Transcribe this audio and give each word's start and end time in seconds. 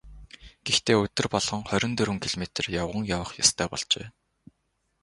Гэхдээ 0.65 0.95
өдөр 1.05 1.27
болгон 1.33 1.61
хорин 1.69 1.93
дөрвөн 1.97 2.19
километр 2.23 2.65
явган 2.81 3.03
явах 3.15 3.31
ёстой 3.43 3.67
болжээ. 3.71 4.07